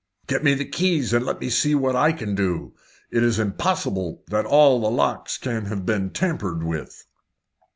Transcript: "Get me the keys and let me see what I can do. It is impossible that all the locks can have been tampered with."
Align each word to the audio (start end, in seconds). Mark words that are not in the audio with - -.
"Get 0.25 0.43
me 0.43 0.55
the 0.55 0.65
keys 0.65 1.13
and 1.13 1.23
let 1.23 1.39
me 1.39 1.51
see 1.51 1.75
what 1.75 1.95
I 1.95 2.11
can 2.11 2.33
do. 2.33 2.73
It 3.11 3.21
is 3.21 3.37
impossible 3.37 4.23
that 4.29 4.47
all 4.47 4.81
the 4.81 4.89
locks 4.89 5.37
can 5.37 5.65
have 5.65 5.85
been 5.85 6.09
tampered 6.09 6.63
with." 6.63 7.05